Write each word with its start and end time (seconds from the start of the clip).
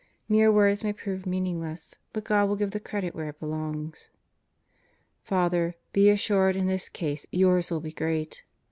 Mere 0.27 0.51
words 0.51 0.83
may 0.83 0.93
prove 0.93 1.27
mean 1.27 1.45
ingless, 1.45 1.93
but 2.11 2.23
God 2.23 2.49
will 2.49 2.55
give 2.55 2.71
the 2.71 2.79
credit 2.79 3.13
where 3.13 3.29
it 3.29 3.39
belongs. 3.39 4.09
Fr., 5.21 5.45
be 5.93 6.09
assured 6.09 6.55
in 6.55 6.65
this 6.65 6.89
case 6.89 7.27
yours 7.29 7.69
will 7.69 7.81
be 7.81 7.91
great. 7.93 8.43